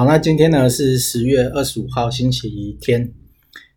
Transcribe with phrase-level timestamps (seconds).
[0.00, 3.12] 好，那今天呢是十月二十五号星期一天，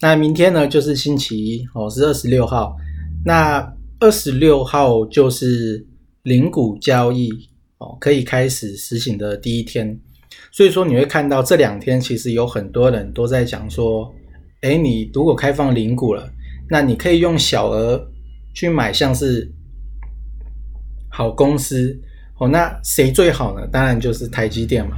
[0.00, 2.76] 那明天呢就是星期一哦，是二十六号。
[3.24, 5.86] 那二十六号就是
[6.24, 7.30] 零股交易
[7.78, 9.96] 哦，可以开始实行的第一天。
[10.50, 14.12] 所以说你会看到这两天其实有很多人都在讲说，
[14.62, 16.28] 哎，你如果开放零股了，
[16.68, 18.04] 那你可以用小额
[18.52, 19.48] 去买像是
[21.08, 21.96] 好公司
[22.38, 23.66] 哦，那谁最好呢？
[23.66, 24.96] 当然就是台积电嘛。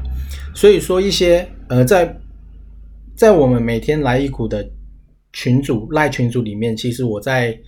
[0.54, 2.16] 所以说，一些呃，在
[3.16, 4.68] 在我们每天来一股的
[5.32, 7.58] 群主赖群组里面，其实我在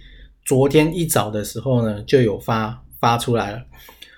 [0.45, 3.63] 昨天一早的时候呢，就有发发出来了，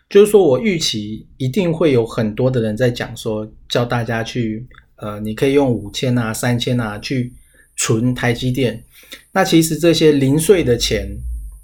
[0.09, 7.33] 就是说我预期一定会有很多的人在讲说，叫大家去呃，你可以用五千啊、三千啊去
[7.77, 8.83] 存台积电。
[9.31, 11.07] 那其实这些零碎的钱，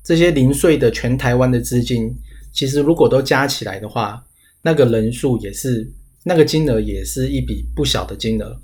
[0.04, 2.14] 这些零碎的全台湾的资金，
[2.52, 4.24] 其实如果都加起来的话，
[4.62, 5.90] 那个人数也是。
[6.22, 8.54] 那个金额也是一笔不小的金额，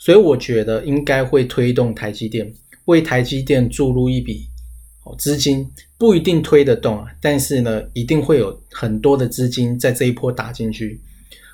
[0.00, 2.52] 所以我觉得应该会推动台积电
[2.86, 4.48] 为台积电注入一笔
[5.04, 5.64] 哦资金，
[5.96, 11.00] 不一定推得动啊，但是呢，一定会有很多的资金在这一波打进去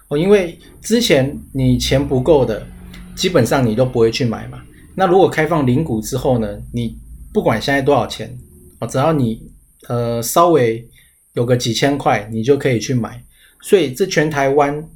[0.08, 2.66] 哦，因为之前你钱不够的，
[3.14, 4.62] 基本上你都不会去买嘛。
[4.94, 6.96] 那如果开放零股之后呢，你
[7.34, 8.34] 不管现在多少钱
[8.78, 9.42] 哦，只要你
[9.88, 10.88] 呃稍微
[11.34, 13.22] 有个几千块，你就可以去买。
[13.60, 14.88] 所以这全台湾。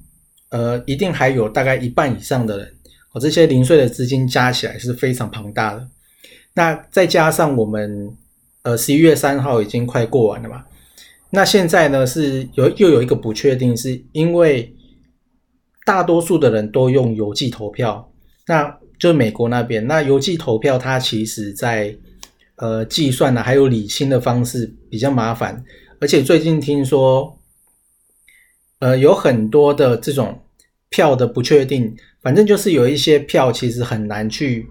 [0.50, 2.72] 呃，一定还有大概一半以上的人，
[3.10, 5.88] 哦，这些零碎的资金加起来是非常庞大的。
[6.52, 8.16] 那再加上我们，
[8.62, 10.64] 呃，十一月三号已经快过完了嘛，
[11.30, 14.72] 那现在呢是有又有一个不确定，是因为
[15.84, 18.12] 大多数的人都用邮寄投票，
[18.46, 21.96] 那就美国那边，那邮寄投票它其实在
[22.58, 25.64] 呃计算呢，还有理清的方式比较麻烦，
[26.00, 27.38] 而且最近听说，
[28.78, 30.40] 呃，有很多的这种。
[30.90, 34.64] 票的不确定，反正就是有一些票其实很难去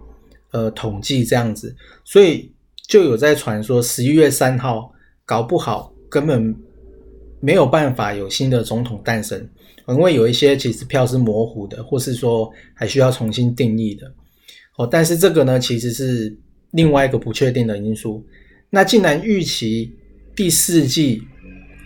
[0.52, 1.76] 呃统计这样子，
[2.06, 2.50] 所以
[2.88, 4.90] 就有在传说十一月三号
[5.26, 6.56] 搞不好根本
[7.42, 9.46] 没有办法有新的总统诞生，
[9.90, 14.10] 因为有一些其实票是模糊的，或是说还需要重新定义的
[14.78, 14.88] 哦。
[14.88, 16.34] 但是这个呢，其实是
[16.72, 18.26] 另外一个不确定的因素。
[18.70, 19.94] 那既然预期
[20.36, 21.24] 第四季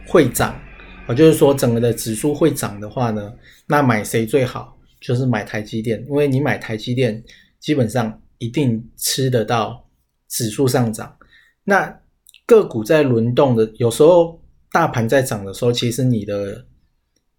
[0.08, 0.60] 会涨。
[1.08, 3.34] 我就是说，整个的指数会涨的话呢，
[3.66, 4.78] 那买谁最好？
[5.00, 7.24] 就是买台积电，因为你买台积电，
[7.60, 9.86] 基本上一定吃得到
[10.28, 11.16] 指数上涨。
[11.64, 11.98] 那
[12.46, 14.42] 个股在轮动的，有时候
[14.72, 16.66] 大盘在涨的时候，其实你的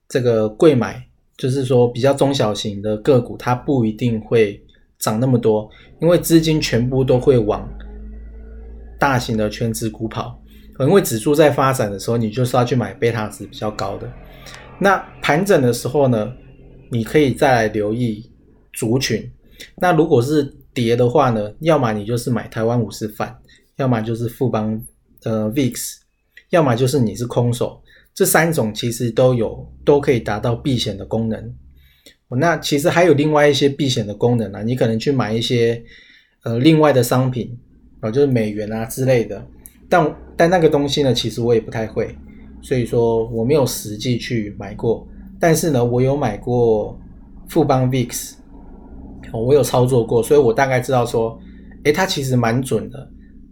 [0.08, 4.64] 这个贵买，就是说比较中小型的个股，它不一定会
[4.98, 5.68] 涨那么多，
[6.00, 7.68] 因为资金全部都会往
[8.98, 10.40] 大型的全值股跑。
[10.80, 14.10] 因为指数在发展的时候，你就是要去买贝塔值比较高的。
[14.78, 16.32] 那盘整的时候呢，
[16.90, 18.30] 你可以再来留意
[18.72, 19.28] 族群。
[19.76, 23.36] 那如果是跌的话呢，要么你就是买台湾五十反，
[23.76, 24.80] 要么就是富邦
[25.24, 25.96] 呃 VIX，
[26.50, 27.82] 要么就是你是空手。
[28.14, 31.54] 这三种其实都有都可以达到避险的功能。
[32.28, 35.82] 那其实还有另外一些避险的功能啊，你可能去买一些
[36.44, 37.58] 呃另外的商品
[38.00, 39.44] 啊，就是美元啊之类的。
[39.88, 42.14] 但但那个东西呢，其实我也不太会，
[42.62, 45.06] 所以说我没有实际去买过。
[45.40, 46.98] 但是呢，我有买过
[47.48, 48.34] 富邦 VIX，
[49.32, 51.38] 我有操作过，所以我大概知道说，
[51.84, 53.10] 诶，它其实蛮准的。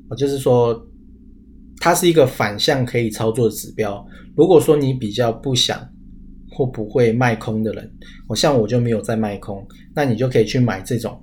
[0.09, 0.81] 我就是说，
[1.81, 4.05] 它是一个反向可以操作的指标。
[4.37, 5.81] 如果说你比较不想
[6.51, 7.91] 或不会卖空的人，
[8.29, 11.21] 我像我就没有在卖空，那你就可以去买这种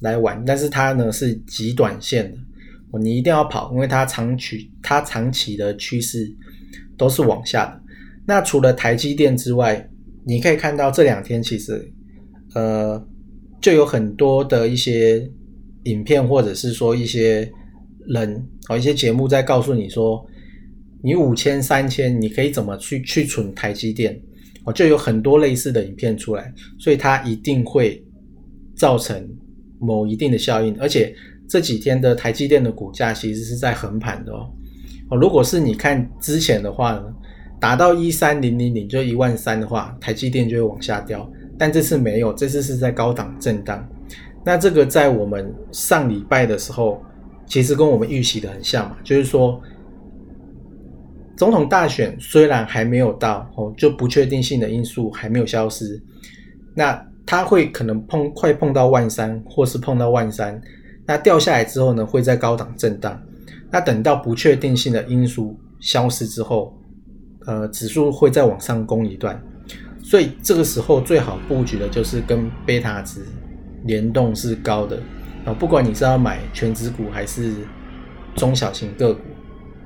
[0.00, 0.42] 来玩。
[0.44, 2.38] 但是它呢是极短线的。
[2.98, 6.30] 你一定要跑，因为它长期它长期的趋势
[6.96, 7.80] 都是往下的。
[8.26, 9.88] 那除了台积电之外，
[10.24, 11.90] 你可以看到这两天其实
[12.54, 13.04] 呃
[13.60, 15.28] 就有很多的一些
[15.84, 17.50] 影片，或者是说一些
[18.06, 20.24] 人哦，一些节目在告诉你说，
[21.02, 24.20] 你五千、三千，你可以怎么去去存台积电
[24.64, 28.04] 哦，就有很多类似的影片出来，所以它一定会
[28.76, 29.28] 造成
[29.80, 31.12] 某一定的效应，而且
[31.52, 34.48] 这几天的台积电的股价其实是在横盘的哦。
[35.10, 37.02] 哦，如果是你看之前的话呢，
[37.60, 43.86] 达到一三零零零就一万三的话，台积电就会往下掉，但这次没有，这次是在高档震荡。
[44.42, 47.02] 那这个在我们上礼拜的时候，
[47.44, 49.60] 其实跟我们预期的很像嘛，就是说，
[51.36, 56.02] 总统大选虽然还没有到哦，就不确定性的因素还没有消失，
[56.74, 60.58] 那它会可能碰快碰到万三，或是碰到万三，
[61.06, 63.20] 那掉下来之后呢，会在高档震荡，
[63.70, 66.76] 那等到不确定性的因素消失之后，
[67.46, 69.42] 呃，指数会再往上攻一段，
[70.02, 73.20] 所以这个时候最好布局的就是跟贝塔值。
[73.84, 74.96] 联动是高的
[75.44, 77.52] 啊，不管你是要买全指股还是
[78.36, 79.20] 中小型个股，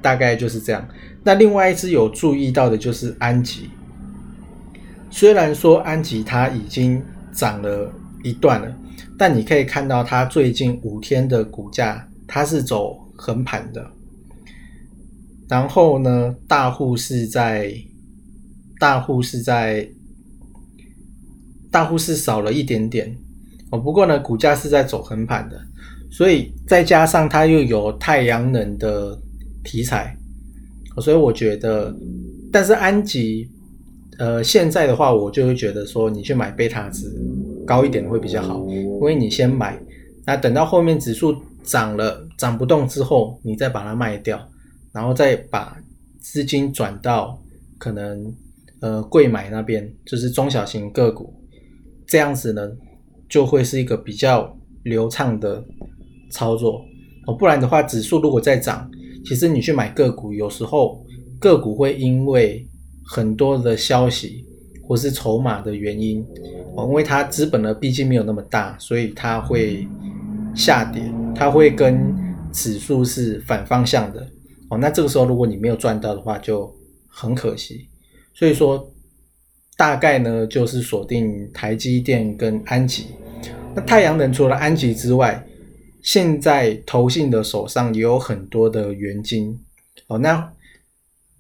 [0.02, 0.86] 大概就是这样。
[1.22, 3.70] 那另外一只有注意到的就是安吉，
[5.08, 7.02] 虽然说安吉它已经
[7.32, 7.90] 涨了
[8.22, 8.70] 一段了，
[9.18, 13.90] 但你可以看到它最近五天的股价它是走横盘的，
[15.48, 17.72] 然后呢，大户是在
[18.78, 19.88] 大户是在
[21.70, 23.16] 大户是少了一点点。
[23.70, 25.60] 哦，不过呢，股价是在走横盘的，
[26.10, 29.18] 所以再加上它又有太阳能的
[29.64, 30.16] 题材，
[31.00, 31.92] 所以我觉得，
[32.52, 33.50] 但是安吉，
[34.18, 37.12] 呃，现在的话，我就会觉得说，你去买贝塔值
[37.66, 39.78] 高一点的会比较好，因为你先买，
[40.24, 44.40] 那等到后面指数涨了涨不动之后，你再把它卖掉，
[44.92, 45.76] 然后再把
[46.20, 47.38] 资金转到
[47.76, 48.32] 可能
[48.80, 51.34] 呃贵买那边，就是中小型个股，
[52.06, 52.70] 这样子呢。
[53.28, 55.60] 就会是一个比较流畅的
[56.30, 56.80] 操作
[57.26, 58.88] 哦，不然的话，指数如果再涨，
[59.24, 61.04] 其实你去买个股，有时候
[61.40, 62.64] 个股会因为
[63.04, 64.44] 很多的消息
[64.86, 66.24] 或是筹码的原因
[66.74, 69.86] 哦，因为它资本呢毕竟没有那么大，所以它会
[70.54, 71.02] 下跌，
[71.34, 72.14] 它会跟
[72.52, 74.26] 指数是反方向的
[74.70, 74.78] 哦。
[74.78, 76.74] 那这个时候如果你没有赚到的话，就
[77.08, 77.88] 很可惜。
[78.34, 78.92] 所以说。
[79.78, 83.08] 大概呢，就是锁定台积电跟安吉。
[83.74, 85.46] 那太阳能除了安吉之外，
[86.02, 89.60] 现在投信的手上也有很多的元金
[90.06, 90.16] 哦。
[90.16, 90.50] 那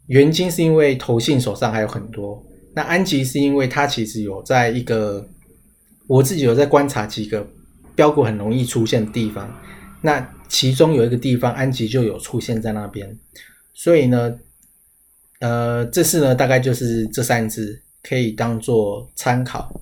[0.08, 2.44] 元金是因为投信手上还有很多，
[2.76, 5.26] 那安吉是因为它其实有在一个，
[6.06, 7.48] 我自己有在观察几个
[7.94, 9.50] 标股很容易出现的地方。
[10.02, 13.18] 那其中有一个地方，安吉就有出现在那边。
[13.72, 14.38] 所以呢，
[15.40, 17.82] 呃，这次呢，大概就是这三只。
[18.08, 19.80] 可以当做参考。